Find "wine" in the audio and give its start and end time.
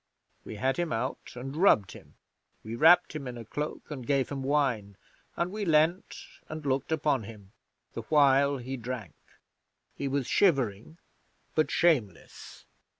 4.41-4.97